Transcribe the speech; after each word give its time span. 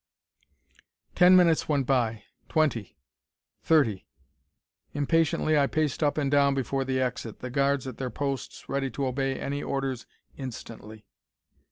Ten 1.13 1.35
minutes 1.35 1.69
went 1.69 1.85
by. 1.85 2.23
Twenty. 2.49 2.97
Thirty. 3.61 4.07
Impatiently 4.93 5.59
I 5.59 5.67
paced 5.67 6.01
up 6.01 6.17
and 6.17 6.31
down 6.31 6.55
before 6.55 6.83
the 6.83 6.99
exit, 6.99 7.37
the 7.37 7.51
guards 7.51 7.85
at 7.85 7.99
their 7.99 8.09
posts, 8.09 8.67
ready 8.67 8.89
to 8.89 9.05
obey 9.05 9.39
any 9.39 9.61
orders 9.61 10.07
instantly. 10.35 11.05